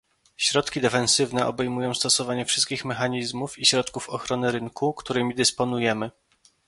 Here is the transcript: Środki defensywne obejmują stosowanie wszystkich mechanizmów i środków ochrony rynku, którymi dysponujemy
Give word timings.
Środki 0.37 0.81
defensywne 0.81 1.47
obejmują 1.47 1.93
stosowanie 1.93 2.45
wszystkich 2.45 2.85
mechanizmów 2.85 3.59
i 3.59 3.65
środków 3.65 4.09
ochrony 4.09 4.51
rynku, 4.51 4.93
którymi 4.93 5.35
dysponujemy 5.35 6.11